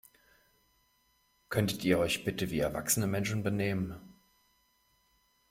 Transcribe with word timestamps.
Könntet 1.49 1.83
ihr 1.83 1.99
euch 1.99 2.25
bitte 2.25 2.49
wie 2.49 2.57
erwachsene 2.57 3.05
Menschen 3.05 3.43
benehmen? 3.43 4.01